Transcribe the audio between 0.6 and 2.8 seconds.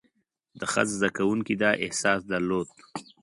خط زده کوونکي دا احساس درلود.